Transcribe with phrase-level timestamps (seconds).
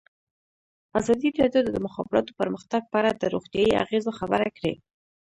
[0.99, 4.73] ازادي راډیو د د مخابراتو پرمختګ په اړه د روغتیایي اغېزو خبره کړې.